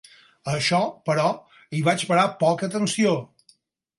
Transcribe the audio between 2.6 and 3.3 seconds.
atenció.